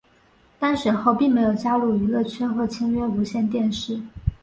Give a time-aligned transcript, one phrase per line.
[0.57, 4.01] 当选后并没有加入娱乐圈或签约无线电视。